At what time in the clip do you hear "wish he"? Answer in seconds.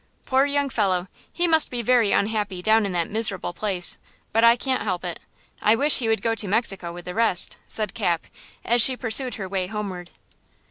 5.75-6.07